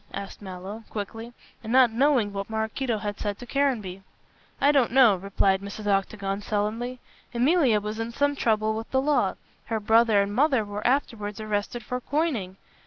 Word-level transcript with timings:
asked 0.15 0.41
Mallow, 0.41 0.83
quickly, 0.89 1.31
and 1.63 1.71
not 1.71 1.91
knowing 1.91 2.33
what 2.33 2.49
Maraquito 2.49 2.97
had 2.97 3.19
said 3.19 3.37
to 3.37 3.45
Caranby. 3.45 4.01
"I 4.59 4.71
don't 4.71 4.91
know," 4.91 5.15
replied 5.15 5.61
Mrs. 5.61 5.85
Octagon, 5.85 6.41
sullenly, 6.41 6.99
"Emilia 7.35 7.79
was 7.79 7.99
in 7.99 8.11
some 8.11 8.35
trouble 8.35 8.73
with 8.73 8.89
the 8.89 8.99
law. 8.99 9.35
Her 9.65 9.79
brother 9.79 10.19
and 10.23 10.33
mother 10.33 10.65
were 10.65 10.87
afterwards 10.87 11.39
arrested 11.39 11.83
for 11.83 12.01
coining. 12.01 12.57